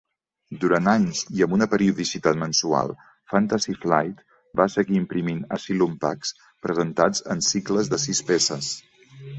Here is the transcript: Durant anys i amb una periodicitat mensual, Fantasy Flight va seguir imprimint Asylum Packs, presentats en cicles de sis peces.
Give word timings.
Durant 0.61 0.87
anys 0.93 1.19
i 1.39 1.43
amb 1.45 1.51
una 1.57 1.67
periodicitat 1.73 2.39
mensual, 2.45 2.95
Fantasy 3.33 3.77
Flight 3.85 4.25
va 4.63 4.69
seguir 4.77 4.99
imprimint 5.03 5.45
Asylum 5.59 5.95
Packs, 6.07 6.35
presentats 6.69 7.25
en 7.37 7.49
cicles 7.53 7.95
de 7.95 8.03
sis 8.09 8.29
peces. 8.33 8.75